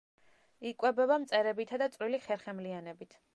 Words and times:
იკვებება 0.69 1.17
მწერებითა 1.25 1.79
და 1.83 1.89
წვრილი 1.97 2.21
ხერხემლიანებით. 2.25 3.15